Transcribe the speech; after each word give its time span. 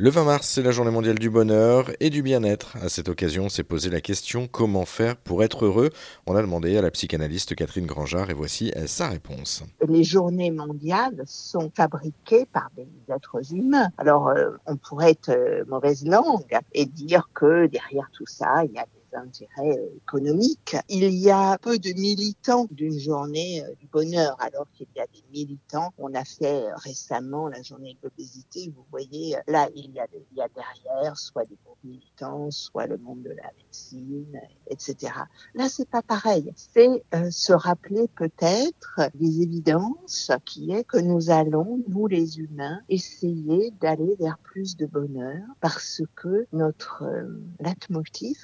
Le 0.00 0.10
20 0.10 0.22
mars, 0.22 0.48
c'est 0.48 0.62
la 0.62 0.70
journée 0.70 0.92
mondiale 0.92 1.18
du 1.18 1.28
bonheur 1.28 1.90
et 1.98 2.08
du 2.08 2.22
bien-être. 2.22 2.76
À 2.76 2.88
cette 2.88 3.08
occasion, 3.08 3.46
on 3.46 3.48
s'est 3.48 3.64
posé 3.64 3.90
la 3.90 4.00
question 4.00 4.46
comment 4.46 4.84
faire 4.84 5.16
pour 5.16 5.42
être 5.42 5.64
heureux? 5.64 5.90
On 6.28 6.36
a 6.36 6.40
demandé 6.40 6.76
à 6.76 6.82
la 6.82 6.92
psychanalyste 6.92 7.56
Catherine 7.56 7.86
Grangeard 7.86 8.30
et 8.30 8.32
voici 8.32 8.72
sa 8.86 9.08
réponse. 9.08 9.64
Les 9.88 10.04
journées 10.04 10.52
mondiales 10.52 11.20
sont 11.26 11.72
fabriquées 11.74 12.46
par 12.46 12.70
des 12.76 12.86
êtres 13.12 13.52
humains. 13.52 13.88
Alors, 13.98 14.28
euh, 14.28 14.50
on 14.66 14.76
pourrait 14.76 15.10
être 15.10 15.30
euh, 15.30 15.64
mauvaise 15.66 16.06
langue 16.06 16.56
et 16.74 16.86
dire 16.86 17.28
que 17.34 17.66
derrière 17.66 18.08
tout 18.12 18.26
ça, 18.28 18.64
il 18.66 18.70
y 18.70 18.78
a 18.78 18.86
intérêt 19.14 19.78
euh, 19.78 19.96
économique. 19.96 20.76
Il 20.88 21.08
y 21.10 21.30
a 21.30 21.58
peu 21.58 21.78
de 21.78 21.92
militants 21.92 22.66
d'une 22.70 22.98
journée 22.98 23.62
euh, 23.62 23.74
du 23.80 23.86
bonheur, 23.86 24.36
alors 24.40 24.66
qu'il 24.72 24.86
y 24.96 25.00
a 25.00 25.06
des 25.06 25.22
militants. 25.32 25.92
On 25.98 26.14
a 26.14 26.24
fait 26.24 26.64
euh, 26.64 26.74
récemment 26.76 27.48
la 27.48 27.62
journée 27.62 27.94
de 27.94 28.08
l'obésité. 28.08 28.72
Vous 28.74 28.84
voyez, 28.90 29.36
là, 29.46 29.68
il 29.74 29.90
y, 29.92 30.00
a, 30.00 30.06
il 30.14 30.36
y 30.36 30.40
a 30.40 30.48
derrière 30.48 31.16
soit 31.16 31.44
des 31.44 31.56
groupes 31.64 31.78
militants, 31.84 32.50
soit 32.50 32.86
le 32.86 32.98
monde 32.98 33.22
de 33.22 33.30
la 33.30 33.50
médecine, 33.56 34.40
etc. 34.68 35.12
Là, 35.54 35.68
c'est 35.68 35.88
pas 35.88 36.02
pareil. 36.02 36.52
C'est 36.56 37.02
se 37.30 37.52
rappeler 37.52 38.08
peut-être 38.08 39.00
des 39.14 39.42
évidences 39.42 40.32
qui 40.44 40.72
est 40.72 40.84
que 40.84 40.98
nous 40.98 41.30
allons, 41.30 41.82
nous 41.88 42.06
les 42.06 42.38
humains, 42.38 42.80
essayer 42.88 43.70
d'aller 43.80 44.16
vers 44.18 44.38
plus 44.38 44.76
de 44.76 44.86
bonheur 44.86 45.42
parce 45.60 46.02
que 46.14 46.46
notre 46.52 47.04
euh, 47.04 47.28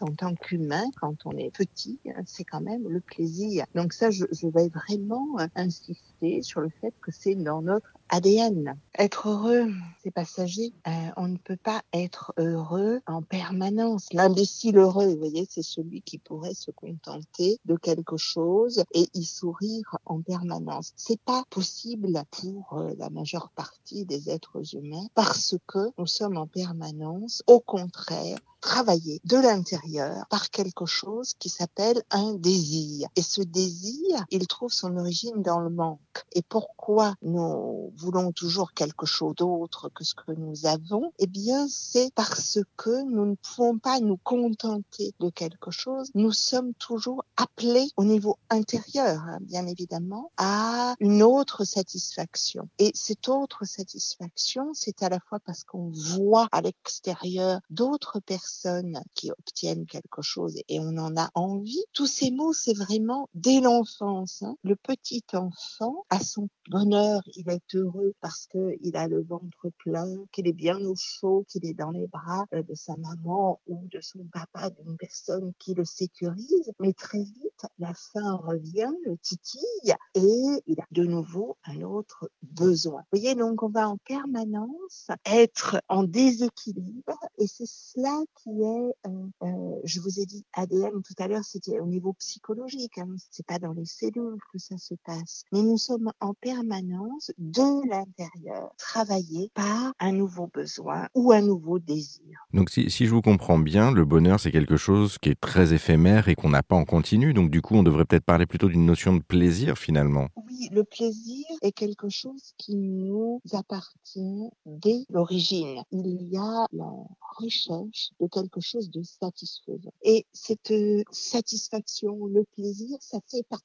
en 0.01 0.15
tant 0.15 0.35
que 0.35 0.54
humain, 0.55 0.85
quand 1.01 1.27
on 1.27 1.33
est 1.33 1.51
petit, 1.51 2.01
hein, 2.07 2.23
c'est 2.27 2.45
quand 2.45 2.61
même 2.61 2.89
le 2.89 3.01
plaisir. 3.01 3.65
Donc 3.75 3.93
ça, 3.93 4.11
je, 4.11 4.25
je 4.33 4.47
vais 4.49 4.69
vraiment 4.69 5.37
insister 5.55 6.43
sur 6.43 6.61
le 6.61 6.71
fait 6.81 6.95
que 7.01 7.11
c'est 7.13 7.35
dans 7.35 7.63
notre 7.63 7.93
ADN. 8.09 8.77
Être 8.99 9.29
heureux, 9.29 9.73
c'est 10.03 10.11
passager. 10.11 10.73
Euh, 10.87 10.91
on 11.17 11.29
ne 11.29 11.37
peut 11.37 11.57
pas 11.57 11.83
être 11.93 12.33
heureux 12.37 13.01
en 13.07 13.23
permanence. 13.23 14.07
L'imbécile 14.13 14.79
heureux, 14.79 15.07
vous 15.07 15.19
voyez, 15.19 15.47
c'est 15.51 15.63
celui 15.63 16.03
qui 16.03 16.19
pourrait 16.19 16.55
se 16.55 16.71
contenter 16.71 17.59
de 17.65 17.77
quelque 17.77 18.17
chose 18.17 18.85
et 18.93 19.09
y 19.15 19.25
sourire 19.25 19.99
en 20.05 20.21
permanence. 20.21 20.93
C'est 20.97 21.21
pas 21.21 21.45
possible 21.51 22.23
pour 22.31 22.79
euh, 22.79 22.95
la 22.99 23.11
majeure 23.11 23.51
partie 23.55 24.05
des 24.05 24.31
êtres 24.31 24.75
humains 24.75 25.07
parce 25.15 25.57
que 25.67 25.91
nous 25.99 26.07
sommes 26.07 26.37
en 26.37 26.47
permanence, 26.47 27.43
au 27.47 27.61
contraire, 27.61 28.39
travailler 28.61 29.21
de 29.25 29.37
l'intérieur 29.37 30.27
par 30.31 30.51
quelque 30.51 30.87
chose 30.87 31.35
qui 31.39 31.49
s'appelle 31.49 32.03
un 32.11 32.35
désir. 32.35 33.09
Et 33.15 33.23
ce 33.23 33.43
désir, 33.43 34.25
il 34.31 34.47
trouve 34.47 34.73
son 34.73 34.97
origine 34.97 35.43
dans 35.43 35.61
le 35.61 35.71
manque. 35.71 36.01
Et 36.33 36.43
pourquoi 36.43 37.15
nous 37.23 37.93
voulons 37.97 38.33
toujours 38.33 38.73
quelque 38.73 39.07
chose 39.07 39.35
d'autre 39.37 39.89
que 39.89 40.05
ce 40.05 40.15
que 40.15 40.33
nous 40.33 40.67
avons 40.67 41.13
Eh 41.19 41.27
bien, 41.27 41.67
c'est 41.69 42.13
parce 42.15 42.59
que 42.77 43.03
nous 43.05 43.27
ne 43.27 43.35
pouvons 43.35 43.79
pas 43.79 44.01
nous 44.01 44.17
contenter 44.17 45.15
de 45.21 45.31
quelque 45.31 45.71
chose. 45.71 46.11
Nous 46.15 46.33
sommes 46.33 46.75
toujours 46.75 47.25
appelés 47.37 47.91
au 47.97 48.05
niveau 48.05 48.39
intérieur, 48.51 49.21
hein, 49.23 49.39
bien 49.41 49.67
évidemment, 49.67 50.31
à 50.37 50.95
une 51.01 51.23
autre 51.23 51.65
satisfaction. 51.65 52.69
Et 52.79 52.91
cette 52.95 53.29
autre 53.29 53.65
satisfaction, 53.65 54.73
c'est 54.75 55.03
à 55.03 55.09
la 55.09 55.21
fois 55.21 55.39
parce 55.41 55.65
qu'on 55.65 55.91
voit 55.91 56.49
à 56.53 56.61
l'extérieur 56.61 57.61
d'autres 57.71 58.21
personnes 58.21 59.03
qui 59.15 59.31
obtiennent 59.31 59.87
quelque 59.87 60.23
chose 60.23 60.57
et 60.69 60.81
on 60.81 60.97
en 60.99 61.17
a 61.17 61.31
envie. 61.35 61.85
Tous 61.93 62.07
ces 62.07 62.31
mots, 62.31 62.53
c'est 62.53 62.75
vraiment 62.75 63.29
dès 63.35 63.61
l'enfance. 63.61 64.43
Hein. 64.43 64.57
Le 64.63 64.77
petit 64.77 65.25
enfant 65.33 66.04
a 66.11 66.21
son 66.21 66.49
bonheur, 66.71 67.23
il 67.35 67.49
est 67.51 67.75
heureux 67.75 68.15
parce 68.21 68.47
que 68.47 68.77
il 68.81 68.97
a 68.97 69.09
le 69.09 69.23
ventre 69.23 69.71
plein, 69.79 70.07
qu'il 70.33 70.47
est 70.47 70.53
bien 70.53 70.79
au 70.81 70.95
chaud, 70.97 71.45
qu'il 71.49 71.65
est 71.67 71.75
dans 71.75 71.91
les 71.91 72.07
bras 72.07 72.45
euh, 72.53 72.63
de 72.63 72.75
sa 72.75 72.97
maman 72.97 73.61
ou 73.67 73.87
de 73.91 74.01
son 74.01 74.25
papa, 74.33 74.71
d'une 74.71 74.97
personne 74.97 75.53
qui 75.59 75.75
le 75.75 75.85
sécurise. 75.85 76.73
Mais 76.81 76.93
très 76.93 77.23
vite, 77.23 77.44
la 77.79 77.93
faim 77.95 78.41
revient, 78.43 78.93
le 79.07 79.17
titille 79.19 79.95
et 80.15 80.63
il 80.67 80.81
a 80.81 80.87
de 80.91 81.05
nouveau 81.05 81.57
un 81.65 81.83
autre 81.83 82.31
besoin. 82.43 83.03
Vous 83.13 83.19
voyez, 83.19 83.35
donc 83.35 83.63
on 83.63 83.69
va 83.69 83.89
en 83.89 83.97
permanence 83.99 85.09
être 85.27 85.81
en 85.89 86.05
déséquilibre 86.05 87.19
et 87.39 87.47
c'est 87.47 87.67
cela 87.67 88.23
qui 88.43 88.51
est, 88.51 89.09
euh, 89.09 89.27
euh, 89.43 89.81
je 89.85 90.01
vous 90.01 90.21
ai 90.21 90.27
dit 90.27 90.45
ADN 90.53 91.03
tout 91.03 91.15
à 91.19 91.29
l'heure, 91.29 91.45
c'était 91.45 91.81
au 91.81 91.87
niveau 91.87 92.13
psychologique, 92.15 92.99
hein, 92.99 93.09
c'est 93.31 93.47
pas 93.47 93.59
dans 93.59 93.73
les 93.73 93.85
cellules 93.85 94.39
que 94.53 94.59
ça 94.59 94.77
se 94.79 94.95
passe, 95.05 95.45
mais 95.53 95.63
nous 95.63 95.79
sommes 95.79 96.13
en 96.21 96.35
permanence 96.35 97.31
de 97.39 97.89
l'intérieur 97.89 98.73
travaillés 98.79 99.51
par 99.55 99.93
un 99.99 100.13
nouveau 100.13 100.49
besoin 100.53 101.09
ou 101.15 101.33
un 101.33 101.43
nouveau 101.43 101.79
désir. 101.79 102.47
Donc 102.53 102.71
si, 102.71 102.91
si 102.91 103.07
je 103.07 103.15
vous 103.15 103.23
comprends 103.23 103.59
bien, 103.59 103.91
le 103.91 104.05
bonheur 104.05 104.41
c'est 104.41 104.53
quelque 104.53 104.77
chose 104.77 105.19
qui 105.19 105.31
est 105.31 105.41
très 105.41 105.73
éphémère 105.73 106.29
et 106.29 106.35
qu'on 106.35 106.51
n'a 106.51 106.63
pas 106.63 106.77
en 106.77 106.85
continu, 106.85 107.35
donc 107.35 107.51
du 107.55 107.63
coup 107.63 107.77
on 107.77 107.85
devrait 107.85 108.05
peut-être 108.05 108.25
parler 108.25 108.47
plutôt 108.47 108.69
d'une 108.69 108.85
notion 108.85 109.15
de 109.15 109.23
plaisir 109.23 109.79
finalement. 109.79 110.27
Oui, 110.49 110.69
le 110.73 110.83
plaisir 110.83 111.47
est 111.63 111.71
quelque 111.71 112.09
chose 112.09 112.53
qui 112.59 112.75
nous 112.75 113.41
appartient 113.53 114.51
dès 114.67 115.05
l'origine. 115.09 115.85
Il 115.93 116.21
y 116.33 116.37
a 116.37 116.67
la 116.73 116.91
recherche 117.39 118.11
de 118.19 118.27
quelque 118.27 118.61
chose 118.61 118.91
de 118.91 119.05
satisfaisant. 119.05 119.93
Et 120.03 120.27
cette 120.33 120.73
euh, 120.73 121.05
satisfaction, 121.13 122.27
le 122.27 122.43
plaisir, 122.57 122.97
ça 123.01 123.21
fait 123.31 123.45
partie 123.49 123.65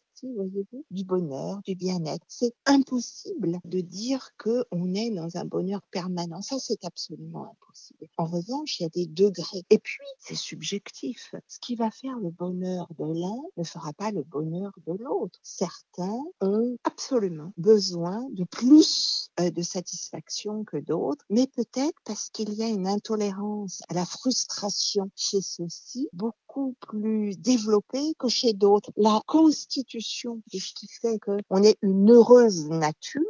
du 0.92 1.04
bonheur, 1.04 1.62
du 1.66 1.76
bien-être. 1.76 2.26
C'est 2.28 2.54
impossible 2.66 3.60
de 3.66 3.82
dire 3.82 4.30
que 4.38 4.66
on 4.72 4.94
est 4.94 5.12
dans 5.12 5.38
un 5.38 5.46
bonheur 5.46 5.82
permanent. 5.92 6.42
Ça, 6.42 6.58
c'est 6.60 6.84
absolument 6.86 7.52
impossible. 7.52 8.08
En 8.18 8.26
revanche, 8.26 8.80
il 8.80 8.84
y 8.84 8.86
a 8.86 8.90
des 8.90 9.06
degrés. 9.06 9.64
Et 9.70 9.80
puis, 9.80 10.06
c'est 10.20 10.36
subjectif. 10.36 11.34
Ce 11.48 11.60
qui 11.60 11.76
va 11.76 11.92
faire 11.92 12.18
le 12.20 12.32
bonheur 12.32 12.88
de 12.98 13.06
l'un 13.06 13.42
ne 13.58 13.64
fera 13.64 13.94
pas 13.94 14.12
le 14.12 14.24
bonheur 14.24 14.72
de 14.86 14.94
l'autre. 14.94 15.40
Certains 15.44 16.24
ont 16.42 16.78
absolument 16.84 17.54
besoin 17.58 18.28
de 18.32 18.44
plus 18.44 19.30
euh, 19.40 19.52
de 19.52 19.62
satisfaction 19.62 20.64
que 20.64 20.78
d'autres, 20.78 21.26
mais 21.30 21.48
peut-être 21.48 21.98
parce 22.06 22.30
qu'il 22.30 22.54
y 22.54 22.64
a 22.64 22.68
une 22.68 22.88
intolérance 22.88 23.82
à 23.90 23.94
la 23.94 24.06
frustration 24.06 25.10
chez 25.16 25.42
ceux-ci 25.42 26.10
beaucoup 26.14 26.49
plus 26.88 27.38
développée 27.38 28.14
que 28.18 28.28
chez 28.28 28.54
d'autres. 28.54 28.92
La 28.98 29.22
constitution 29.26 30.42
de 30.54 30.60
ce 30.60 30.74
qui 30.74 30.88
fait 30.88 31.20
qu'on 31.20 31.64
est 31.64 31.78
une 31.82 32.12
heureuse 32.12 32.70
nature 32.70 33.24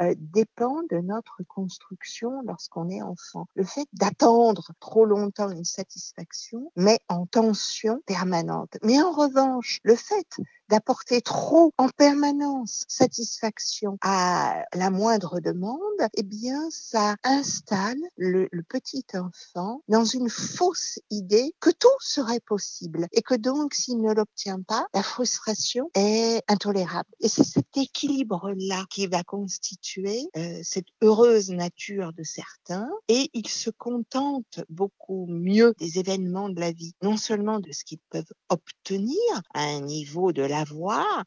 euh, 0.00 0.14
dépend 0.18 0.82
de 0.90 0.98
notre 0.98 1.42
construction 1.48 2.42
lorsqu'on 2.44 2.88
est 2.88 3.02
enfant. 3.02 3.46
Le 3.54 3.64
fait 3.64 3.86
d'attendre 3.92 4.72
trop 4.80 5.04
longtemps 5.04 5.50
une 5.50 5.64
satisfaction 5.64 6.72
met 6.76 7.00
en 7.08 7.26
tension 7.26 8.00
permanente. 8.06 8.76
Mais 8.82 9.00
en 9.02 9.12
revanche, 9.12 9.80
le 9.84 9.96
fait 9.96 10.40
d'apporter 10.70 11.20
trop 11.20 11.74
en 11.78 11.88
permanence 11.88 12.84
satisfaction 12.88 13.98
à 14.02 14.64
la 14.74 14.90
moindre 14.90 15.40
demande, 15.40 15.80
eh 16.14 16.22
bien, 16.22 16.68
ça 16.70 17.16
installe 17.24 17.98
le, 18.16 18.48
petit 18.68 19.04
enfant 19.14 19.82
dans 19.88 20.04
une 20.04 20.30
fausse 20.30 21.00
idée 21.10 21.52
que 21.58 21.70
tout 21.70 21.88
serait 21.98 22.40
possible 22.40 23.08
et 23.12 23.22
que 23.22 23.34
donc, 23.34 23.74
s'il 23.74 24.00
ne 24.00 24.12
l'obtient 24.12 24.62
pas, 24.62 24.86
la 24.94 25.02
frustration 25.02 25.90
est 25.94 26.42
intolérable. 26.46 27.08
Et 27.18 27.28
c'est 27.28 27.42
cet 27.42 27.76
équilibre-là 27.76 28.84
qui 28.90 29.08
va 29.08 29.24
constituer 29.24 30.28
euh, 30.36 30.60
cette 30.62 30.86
heureuse 31.02 31.50
nature 31.50 32.12
de 32.12 32.22
certains 32.22 32.88
et 33.08 33.28
ils 33.34 33.48
se 33.48 33.70
contentent 33.70 34.60
beaucoup 34.68 35.26
mieux 35.26 35.74
des 35.78 35.98
événements 35.98 36.48
de 36.48 36.60
la 36.60 36.70
vie, 36.70 36.94
non 37.02 37.16
seulement 37.16 37.58
de 37.58 37.72
ce 37.72 37.84
qu'ils 37.84 37.98
peuvent 38.10 38.32
obtenir 38.48 39.42
à 39.54 39.62
un 39.62 39.80
niveau 39.80 40.32
de 40.32 40.42
la 40.42 40.59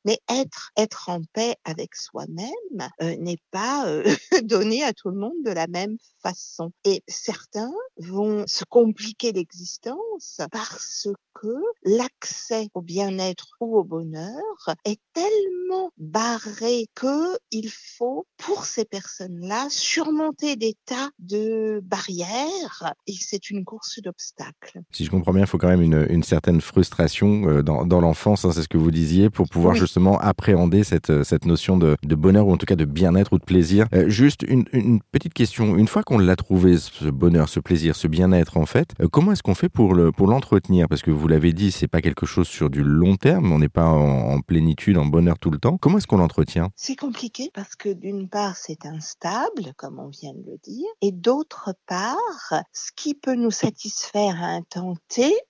mais 0.06 0.20
être 0.30 0.72
être 0.78 1.10
en 1.10 1.22
paix 1.34 1.56
avec 1.64 1.96
soi-même 1.96 2.90
euh, 3.02 3.16
n'est 3.18 3.42
pas 3.52 3.88
euh, 3.88 4.04
donné 4.44 4.84
à 4.84 4.94
tout 4.94 5.10
le 5.10 5.18
monde 5.18 5.44
de 5.44 5.52
la 5.52 5.68
même 5.68 5.98
façon. 6.22 6.72
Et 6.84 7.04
certains 7.08 7.74
vont 7.98 8.46
se 8.48 8.64
compliquer 8.66 9.32
l'existence 9.32 10.42
parce 10.52 11.08
que 11.34 11.56
l'accès 11.84 12.68
au 12.74 12.82
bien-être 12.82 13.48
ou 13.60 13.78
au 13.78 13.84
bonheur 13.84 14.44
est 14.86 15.00
tellement 15.14 15.63
barré 15.98 16.88
que 16.96 17.38
il 17.52 17.70
faut 17.70 18.26
pour 18.38 18.66
ces 18.66 18.86
personnes-là 18.86 19.68
surmonter 19.70 20.56
des 20.56 20.76
tas 20.86 21.10
de 21.20 21.82
barrières 21.84 22.94
et 23.08 23.14
c'est 23.20 23.50
une 23.50 23.64
course 23.64 24.00
d'obstacles. 24.02 24.82
Si 24.92 25.06
je 25.06 25.10
comprends 25.10 25.34
bien, 25.34 25.44
il 25.44 25.48
faut 25.48 25.58
quand 25.58 25.68
même 25.68 25.82
une, 25.82 26.06
une 26.10 26.24
certaine 26.24 26.62
frustration 26.62 27.48
euh, 27.48 27.64
dans, 27.64 27.86
dans 27.86 28.02
l'enfance, 28.02 28.46
hein, 28.46 28.52
c'est 28.54 28.62
ce 28.62 28.68
que 28.68 28.78
vous 28.78 28.92
disiez, 28.92 29.30
pour 29.30 29.48
pouvoir 29.48 29.76
justement 29.76 30.20
appréhender 30.20 30.84
cette, 30.84 31.10
euh, 31.10 31.24
cette 31.24 31.46
notion 31.46 31.78
de, 31.78 31.96
de, 32.04 32.16
bonheur 32.16 32.48
ou 32.48 32.54
en 32.54 32.58
tout 32.58 32.66
cas 32.66 32.76
de 32.76 32.86
bien-être 32.86 33.34
ou 33.34 33.40
de 33.40 33.44
plaisir. 33.44 33.88
Euh, 33.94 34.10
juste 34.10 34.44
une, 34.48 34.66
une, 34.74 35.00
petite 35.12 35.34
question, 35.34 35.78
une 35.78 35.88
fois 35.88 36.04
qu'on 36.04 36.18
l'a 36.18 36.36
trouvé, 36.36 36.78
ce 36.78 37.06
bonheur, 37.06 37.50
ce 37.50 37.60
plaisir, 37.60 37.96
ce 37.96 38.08
bien-être 38.08 38.58
en 38.58 38.66
fait, 38.66 38.94
comment 39.12 39.32
est-ce 39.32 39.44
qu'on 39.44 39.56
fait 39.56 39.70
pour 39.70 39.94
le 39.94 40.04
le 40.04 40.12
pour 40.12 40.28
l'entretenir? 40.28 40.88
Parce 40.88 41.02
que 41.02 41.12
vous 41.12 41.28
l'avez 41.28 41.54
dit, 41.54 41.72
c'est 41.72 41.88
pas 41.88 42.02
quelque 42.02 42.26
chose 42.26 42.48
sur 42.48 42.70
du 42.70 42.84
long 42.84 43.16
terme. 43.16 43.52
On 43.52 43.60
n'est 43.60 43.70
pas 43.70 43.86
en, 43.86 44.42
plénitude, 44.42 44.98
en 44.98 45.06
bonheur 45.06 45.40
tout 45.40 45.50
le 45.50 45.58
Comment 45.82 45.98
est-ce 45.98 46.08
qu'on 46.08 46.18
l'entretient? 46.18 46.72
C'est 46.76 46.96
compliqué 46.96 47.50
parce 47.54 47.76
que 47.76 47.90
d'une 47.90 48.30
part, 48.30 48.58
c'est 48.58 48.86
instable, 48.86 49.74
comme 49.78 50.00
on 50.00 50.10
vient 50.10 50.34
de 50.34 50.44
le 50.46 50.58
dire, 50.64 50.88
et 51.02 51.12
d'autre 51.12 51.74
part, 51.86 52.64
ce 52.74 52.92
qui 52.96 53.14
peut 53.14 53.36
nous 53.36 53.52
satisfaire 53.52 54.44
à 54.44 54.48
un 54.48 54.62
temps 54.62 54.96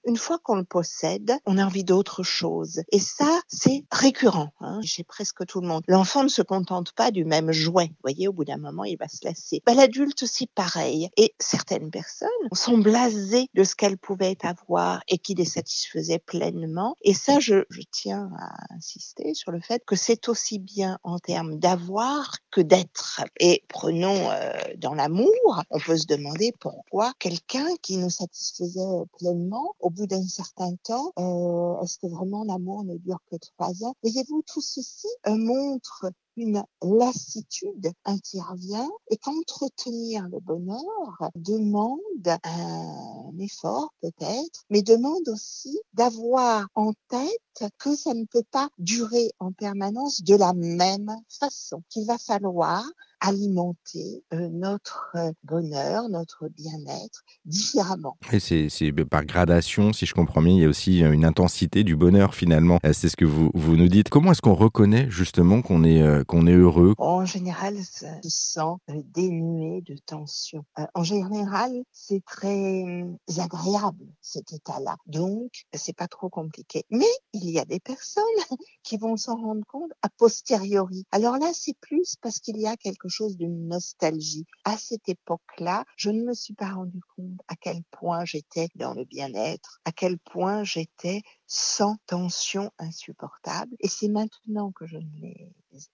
une 0.05 0.17
fois 0.17 0.39
qu'on 0.43 0.55
le 0.55 0.63
possède, 0.63 1.33
on 1.45 1.57
a 1.57 1.65
envie 1.65 1.83
d'autre 1.83 2.23
chose. 2.23 2.81
Et 2.91 2.99
ça, 2.99 3.39
c'est 3.47 3.85
récurrent 3.91 4.53
hein, 4.59 4.81
chez 4.83 5.03
presque 5.03 5.45
tout 5.45 5.61
le 5.61 5.67
monde. 5.67 5.83
L'enfant 5.87 6.23
ne 6.23 6.27
se 6.27 6.41
contente 6.41 6.91
pas 6.93 7.11
du 7.11 7.25
même 7.25 7.51
jouet. 7.51 7.87
Vous 7.87 8.01
voyez, 8.03 8.27
au 8.27 8.33
bout 8.33 8.45
d'un 8.45 8.57
moment, 8.57 8.83
il 8.83 8.97
va 8.97 9.07
se 9.07 9.25
lasser. 9.25 9.61
Bah, 9.65 9.73
L'adulte, 9.73 10.25
c'est 10.25 10.49
pareil. 10.53 11.09
Et 11.17 11.33
certaines 11.39 11.91
personnes 11.91 12.29
sont 12.53 12.77
blasées 12.77 13.47
de 13.53 13.63
ce 13.63 13.75
qu'elles 13.75 13.97
pouvaient 13.97 14.37
avoir 14.43 15.01
et 15.07 15.17
qui 15.17 15.33
les 15.33 15.45
satisfaisaient 15.45 16.19
pleinement. 16.19 16.95
Et 17.01 17.13
ça, 17.13 17.39
je, 17.39 17.63
je 17.69 17.81
tiens 17.89 18.29
à 18.37 18.75
insister 18.75 19.33
sur 19.33 19.51
le 19.51 19.61
fait 19.61 19.83
que 19.85 19.95
c'est 20.03 20.27
aussi 20.27 20.59
bien 20.59 20.99
en 21.03 21.17
termes 21.17 21.59
d'avoir 21.59 22.35
que 22.51 22.59
d'être. 22.59 23.21
Et 23.39 23.63
prenons 23.69 24.29
euh, 24.31 24.51
dans 24.77 24.93
l'amour, 24.93 25.63
on 25.69 25.79
peut 25.79 25.95
se 25.95 26.07
demander 26.07 26.53
pourquoi 26.59 27.13
quelqu'un 27.19 27.67
qui 27.81 27.95
nous 27.95 28.09
satisfaisait 28.09 29.05
pleinement, 29.17 29.75
au 29.79 29.89
bout 29.89 30.05
d'un 30.05 30.27
certain 30.27 30.75
temps, 30.83 31.13
euh, 31.17 31.81
est-ce 31.81 31.99
que 31.99 32.07
vraiment 32.07 32.43
l'amour 32.43 32.83
ne 32.83 32.97
dure 32.97 33.19
que 33.31 33.37
trois 33.37 33.71
ans? 33.85 33.95
Voyez-vous, 34.03 34.43
tout 34.45 34.61
ceci 34.61 35.07
euh, 35.27 35.37
montre 35.37 36.07
une 36.37 36.63
lassitude 36.81 37.91
intervient 38.05 38.89
et 39.09 39.17
qu'entretenir 39.17 40.27
le 40.29 40.39
bonheur 40.39 41.31
demande 41.35 41.99
un 42.43 43.37
effort 43.39 43.93
peut-être, 44.01 44.63
mais 44.69 44.81
demande 44.81 45.27
aussi 45.27 45.79
d'avoir 45.93 46.67
en 46.75 46.93
tête 47.07 47.71
que 47.77 47.95
ça 47.95 48.13
ne 48.13 48.25
peut 48.25 48.43
pas 48.51 48.69
durer 48.77 49.31
en 49.39 49.51
permanence 49.51 50.23
de 50.23 50.35
la 50.35 50.53
même 50.53 51.15
façon, 51.29 51.83
qu'il 51.89 52.05
va 52.05 52.17
falloir 52.17 52.83
alimenter 53.23 54.23
euh, 54.33 54.49
notre 54.49 55.11
euh, 55.15 55.31
bonheur, 55.43 56.09
notre 56.09 56.49
bien-être 56.49 57.23
différemment. 57.45 58.17
Et 58.33 58.39
c'est 58.39 58.91
par 59.09 59.25
gradation, 59.25 59.93
si 59.93 60.05
je 60.05 60.13
comprends 60.13 60.41
bien, 60.41 60.53
il 60.53 60.59
y 60.59 60.65
a 60.65 60.67
aussi 60.67 60.99
une 60.99 61.23
intensité 61.23 61.83
du 61.83 61.95
bonheur 61.95 62.35
finalement. 62.35 62.79
Euh, 62.85 62.91
c'est 62.93 63.07
ce 63.07 63.15
que 63.15 63.25
vous, 63.25 63.49
vous 63.53 63.77
nous 63.77 63.87
dites. 63.87 64.09
Comment 64.09 64.31
est-ce 64.31 64.41
qu'on 64.41 64.53
reconnaît 64.53 65.09
justement 65.09 65.61
qu'on 65.61 65.83
est, 65.85 66.25
qu'on 66.25 66.47
est 66.47 66.53
heureux? 66.53 66.93
En 66.97 67.25
général, 67.25 67.77
ça 67.83 68.21
se 68.23 68.29
sent 68.29 68.93
dénué 69.13 69.81
de 69.81 69.95
tension. 70.05 70.65
En 70.93 71.03
général, 71.03 71.71
c'est 71.93 72.23
très 72.25 73.05
agréable 73.37 74.05
cet 74.21 74.51
état-là. 74.51 74.97
Donc, 75.07 75.63
c'est 75.73 75.95
pas 75.95 76.07
trop 76.07 76.29
compliqué. 76.29 76.83
Mais 76.89 77.05
il 77.31 77.49
y 77.49 77.59
a 77.59 77.65
des 77.65 77.79
personnes 77.79 78.23
qui 78.83 78.97
vont 78.97 79.15
s'en 79.15 79.37
rendre 79.37 79.65
compte 79.65 79.91
a 80.01 80.09
posteriori. 80.09 81.05
Alors 81.11 81.37
là, 81.37 81.51
c'est 81.53 81.77
plus 81.79 82.15
parce 82.21 82.39
qu'il 82.39 82.57
y 82.57 82.67
a 82.67 82.75
quelque 82.75 83.07
chose 83.13 83.37
d'une 83.37 83.67
nostalgie. 83.67 84.45
À 84.63 84.77
cette 84.77 85.07
époque-là, 85.07 85.85
je 85.95 86.09
ne 86.09 86.23
me 86.23 86.33
suis 86.33 86.53
pas 86.53 86.73
rendu 86.73 86.99
compte 87.15 87.39
à 87.47 87.55
quel 87.55 87.83
point 87.91 88.25
j'étais 88.25 88.67
dans 88.75 88.93
le 88.93 89.05
bien-être, 89.05 89.79
à 89.85 89.91
quel 89.91 90.17
point 90.17 90.63
j'étais 90.63 91.21
sans 91.47 91.97
tension 92.07 92.71
insupportable. 92.79 93.75
Et 93.79 93.87
c'est 93.87 94.07
maintenant 94.07 94.71
que 94.71 94.85
je 94.85 94.97
ne 94.97 95.21
l'ai 95.21 95.51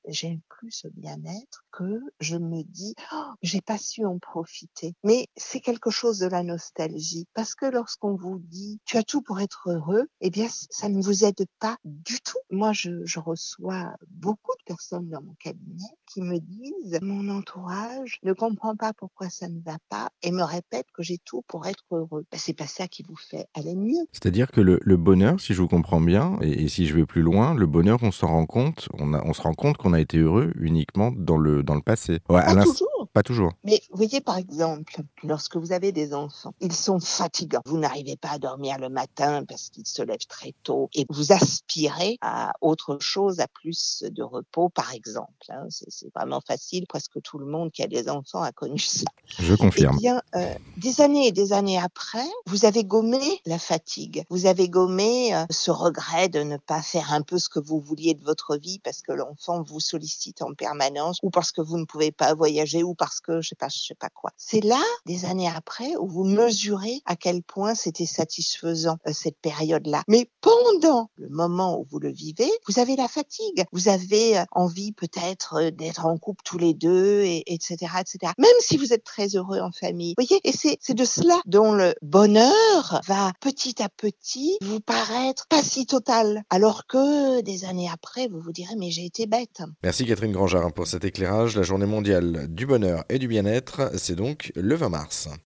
j'ai 0.08 0.40
plus 0.50 0.72
ce 0.72 0.88
bien-être 0.88 1.66
que 1.72 2.00
je 2.20 2.38
me 2.38 2.64
dis 2.64 2.96
oh, 3.14 3.32
j'ai 3.42 3.62
pas 3.62 3.78
su 3.78 4.06
en 4.06 4.20
profiter. 4.20 4.94
Mais 5.04 5.28
c'est 5.36 5.60
quelque 5.60 5.90
chose 5.90 6.20
de 6.20 6.28
la 6.28 6.44
nostalgie 6.44 7.28
parce 7.34 7.56
que 7.56 7.66
lorsqu'on 7.66 8.16
vous 8.16 8.40
dit 8.40 8.80
tu 8.86 8.98
as 8.98 9.04
tout 9.04 9.22
pour 9.22 9.40
être 9.40 9.70
heureux, 9.70 10.08
eh 10.22 10.30
bien 10.30 10.48
ça 10.50 10.90
ne 10.90 11.02
vous 11.02 11.24
aide 11.24 11.46
pas 11.60 11.78
du 11.86 12.20
tout. 12.22 12.38
Moi 12.50 12.74
je, 12.74 13.20
reçois 13.20 13.94
beaucoup 14.08 14.54
de 14.60 14.64
personnes 14.64 15.10
dans 15.10 15.22
mon 15.22 15.34
cabinet 15.40 15.90
qui 16.06 16.22
me 16.22 16.40
disent 16.40 17.00
mon 17.02 17.28
entourage 17.30 18.20
ne 18.24 18.32
comprend 18.34 18.76
pas 18.76 18.94
pourquoi 18.94 19.30
ça 19.30 19.50
ne 19.50 19.60
va 19.62 19.78
pas 19.90 20.10
et 20.22 20.32
me 20.32 20.44
répète 20.44 20.88
que 20.94 21.04
j'ai 21.04 21.18
tout 21.18 21.44
pour 21.48 21.68
être 21.68 21.84
heureux. 21.92 22.26
Ben, 22.32 22.38
c'est 22.38 22.54
pas 22.54 22.68
ça 22.68 22.88
qui 22.88 23.04
vous 23.04 23.18
fait 23.18 23.48
aller 23.54 23.76
mieux. 23.76 24.08
C'est-à-dire 24.14 24.52
que 24.52 24.62
le, 24.62 24.80
le, 24.82 24.98
bonheur, 24.98 25.40
si 25.40 25.54
je 25.54 25.62
vous 25.62 25.68
comprends 25.68 26.02
bien, 26.02 26.38
et, 26.42 26.68
si 26.68 26.86
je 26.86 26.96
vais 26.96 27.06
plus 27.06 27.22
loin, 27.22 27.54
le 27.54 27.66
bonheur, 27.66 28.00
on 28.04 28.12
s'en 28.12 28.28
rend 28.28 28.46
compte, 28.46 28.88
on, 28.94 29.14
a, 29.14 29.24
on 29.26 29.34
se 29.34 29.42
rend 29.42 29.54
compte 29.54 29.69
qu'on 29.78 29.94
a 29.94 30.00
été 30.00 30.18
heureux 30.18 30.52
uniquement 30.60 31.12
dans 31.16 31.38
le, 31.38 31.64
dans 31.64 31.76
le 31.76 31.82
passé. 31.82 32.20
Ouais, 32.30 32.46
toujours. 32.54 32.99
Pas 33.14 33.24
toujours. 33.24 33.54
Mais 33.64 33.82
vous 33.90 33.98
voyez, 33.98 34.22
par 34.22 34.38
exemple, 34.38 35.02
lorsque 35.24 35.58
vous 35.58 35.72
avez 35.72 35.92
des 35.92 36.14
enfants, 36.14 36.54
ils 36.62 36.74
sont 36.74 37.00
fatigants. 37.00 37.62
Vous 37.66 37.80
n'arrivez 37.80 38.16
pas 38.16 38.32
à 38.32 38.38
dormir 38.38 38.78
le 38.78 38.90
matin 38.90 39.44
parce 39.46 39.70
qu'ils 39.70 39.88
se 39.88 40.04
lèvent 40.04 40.28
très 40.28 40.54
tôt 40.64 40.90
et 40.94 41.06
vous 41.10 41.32
aspirez 41.32 42.18
à 42.22 42.54
autre 42.62 43.00
chose, 43.02 43.40
à 43.40 43.48
plus 43.48 44.04
de 44.10 44.22
repos, 44.22 44.70
par 44.70 44.94
exemple. 44.94 45.46
Hein. 45.50 45.66
C'est 45.70 46.14
vraiment 46.14 46.42
facile. 46.46 46.86
Presque 46.88 47.20
tout 47.24 47.40
le 47.40 47.48
monde 47.48 47.72
qui 47.72 47.82
a 47.82 47.88
des 47.88 48.10
enfants 48.10 48.44
a 48.44 48.52
connu 48.52 48.78
ça. 48.78 49.06
Je 49.40 49.56
confirme. 49.56 49.96
Eh 49.98 50.02
bien, 50.02 50.22
euh, 50.36 50.54
des 50.78 51.02
années 51.02 51.28
et 51.28 51.32
des 51.32 51.52
années 51.52 51.80
après, 51.80 52.28
vous 52.46 52.66
avez 52.66 52.84
gommé 52.84 53.20
la 53.46 53.58
fatigue. 53.58 54.24
Vous 54.30 54.46
avez 54.46 54.70
gommé 54.70 55.34
euh, 55.34 55.46
ce 55.50 55.72
regret 55.72 56.30
de 56.30 56.44
ne 56.44 56.58
pas 56.58 56.82
faire 56.82 57.12
un 57.12 57.22
peu 57.22 57.40
ce 57.40 57.50
que 57.50 57.60
vous 57.60 57.80
vouliez 57.80 58.14
de 58.14 58.24
votre 58.24 58.56
vie 58.58 58.80
parce 58.80 59.02
que 59.02 59.12
l'enfant 59.12 59.64
vous 59.64 59.80
sollicite 59.80 60.42
en 60.42 60.54
permanence 60.54 61.18
ou 61.24 61.32
parce 61.32 61.52
que 61.52 61.62
vous 61.62 61.78
ne 61.78 61.86
pouvez 61.86 62.12
pas 62.12 62.36
voyager 62.36 62.84
ou 62.84 62.94
parce 63.00 63.22
que 63.22 63.42
je 63.42 63.50
sais 63.50 63.56
pas, 63.56 63.70
je 63.70 63.80
sais 63.80 63.96
pas 63.96 64.10
quoi. 64.10 64.32
C'est 64.38 64.64
là, 64.64 64.82
des 65.06 65.26
années 65.26 65.50
après, 65.50 65.96
où 65.96 66.08
vous 66.08 66.26
mesurez 66.26 67.02
à 67.06 67.16
quel 67.16 67.42
point 67.42 67.74
c'était 67.74 68.06
satisfaisant 68.06 68.98
euh, 69.08 69.14
cette 69.14 69.40
période-là. 69.40 70.04
Mais 70.08 70.30
pendant 70.42 71.10
le 71.16 71.30
moment 71.30 71.80
où 71.80 71.86
vous 71.90 72.00
le 72.00 72.12
vivez, 72.12 72.52
vous 72.68 72.80
avez 72.80 72.96
la 72.96 73.08
fatigue. 73.08 73.64
Vous 73.72 73.88
avez 73.88 74.38
euh, 74.38 74.44
envie 74.52 74.92
peut-être 74.92 75.56
euh, 75.56 75.72
d'être 75.72 76.06
en 76.06 76.18
couple 76.18 76.42
tous 76.44 76.58
les 76.58 76.74
deux, 76.74 77.22
et, 77.22 77.44
etc., 77.52 77.78
etc. 78.00 78.34
Même 78.38 78.50
si 78.60 78.78
vous 78.78 78.94
êtes 78.94 79.04
très 79.04 79.28
heureux 79.36 79.60
en 79.60 79.72
famille. 79.72 80.14
Vous 80.18 80.26
voyez, 80.26 80.42
et 80.44 80.52
c'est, 80.52 80.78
de 80.94 81.06
cela 81.06 81.40
dont 81.46 81.74
le 81.74 81.96
bonheur 82.02 83.02
va 83.08 83.32
petit 83.40 83.82
à 83.82 83.90
petit 83.90 84.58
vous 84.62 84.82
paraître 84.82 85.48
pas 85.48 85.64
si 85.64 85.86
total. 85.86 86.44
Alors 86.50 86.86
que 86.88 87.42
des 87.42 87.64
années 87.64 87.90
après, 87.92 88.28
vous 88.28 88.42
vous 88.42 88.52
direz, 88.52 88.76
mais 88.78 88.92
j'ai 88.92 89.06
été 89.06 89.28
bête. 89.28 89.62
Merci 89.84 90.06
Catherine 90.06 90.32
Grangeard 90.32 90.74
pour 90.74 90.88
cet 90.88 91.06
éclairage. 91.06 91.56
La 91.56 91.64
journée 91.64 91.86
mondiale 91.86 92.48
du 92.50 92.66
et 93.10 93.20
du 93.20 93.28
bien-être, 93.28 93.92
c'est 93.98 94.16
donc 94.16 94.52
le 94.56 94.76
20 94.76 94.90
mars. 94.90 95.30